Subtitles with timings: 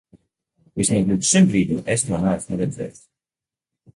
[0.79, 3.07] Vismaz līdz šim brīdim es to neesmu redzējis.